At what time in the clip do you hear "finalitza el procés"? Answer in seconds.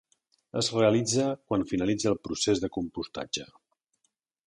1.73-2.65